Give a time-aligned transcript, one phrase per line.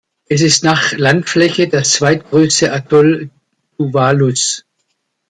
[0.27, 3.29] Es ist nach Landfläche das zweitgrößte Atoll
[3.77, 4.65] Tuvalus.